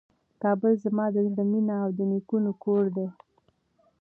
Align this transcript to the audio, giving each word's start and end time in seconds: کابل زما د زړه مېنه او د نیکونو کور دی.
کابل 0.41 0.73
زما 0.83 1.05
د 1.11 1.17
زړه 1.29 1.43
مېنه 1.51 1.75
او 1.83 1.89
د 1.97 1.99
نیکونو 2.11 2.51
کور 2.63 2.83
دی. 2.95 3.07